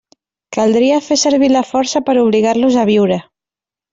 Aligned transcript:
Caldria 0.55 0.95
fer 1.07 1.17
servir 1.23 1.51
la 1.51 1.61
força 1.73 2.03
per 2.07 2.17
a 2.17 2.23
obligar-los 2.23 2.81
a 2.85 2.89
viure. 2.93 3.19